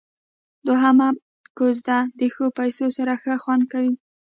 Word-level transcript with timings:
دوهمه 0.67 1.09
کوزده 1.57 1.99
د 2.19 2.21
ښو 2.33 2.45
پيسو 2.59 2.85
سره 2.97 3.13
ښه 3.21 3.33
خوند 3.43 3.63
کيي. 3.73 3.91